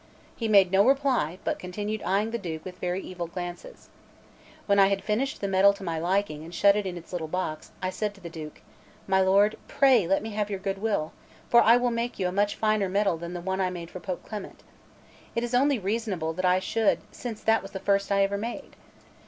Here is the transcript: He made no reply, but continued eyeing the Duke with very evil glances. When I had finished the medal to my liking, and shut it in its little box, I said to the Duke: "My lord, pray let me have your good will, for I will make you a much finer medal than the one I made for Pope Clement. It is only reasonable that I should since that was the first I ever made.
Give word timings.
He 0.35 0.47
made 0.47 0.71
no 0.71 0.83
reply, 0.83 1.37
but 1.43 1.59
continued 1.59 2.01
eyeing 2.01 2.31
the 2.31 2.39
Duke 2.39 2.65
with 2.65 2.79
very 2.79 3.03
evil 3.03 3.27
glances. 3.27 3.87
When 4.65 4.79
I 4.79 4.87
had 4.87 5.03
finished 5.03 5.39
the 5.41 5.47
medal 5.47 5.73
to 5.73 5.83
my 5.83 5.99
liking, 5.99 6.43
and 6.43 6.55
shut 6.55 6.75
it 6.75 6.87
in 6.87 6.97
its 6.97 7.13
little 7.13 7.27
box, 7.27 7.69
I 7.83 7.91
said 7.91 8.15
to 8.15 8.19
the 8.21 8.27
Duke: 8.27 8.61
"My 9.05 9.21
lord, 9.21 9.59
pray 9.67 10.07
let 10.07 10.23
me 10.23 10.31
have 10.31 10.49
your 10.49 10.57
good 10.57 10.79
will, 10.79 11.11
for 11.51 11.61
I 11.61 11.77
will 11.77 11.91
make 11.91 12.17
you 12.17 12.27
a 12.27 12.31
much 12.31 12.55
finer 12.55 12.89
medal 12.89 13.17
than 13.17 13.33
the 13.33 13.41
one 13.41 13.61
I 13.61 13.69
made 13.69 13.91
for 13.91 13.99
Pope 13.99 14.25
Clement. 14.25 14.63
It 15.35 15.43
is 15.43 15.53
only 15.53 15.77
reasonable 15.77 16.33
that 16.33 16.45
I 16.45 16.57
should 16.57 16.97
since 17.11 17.43
that 17.43 17.61
was 17.61 17.69
the 17.69 17.79
first 17.79 18.11
I 18.11 18.23
ever 18.23 18.39
made. 18.39 18.75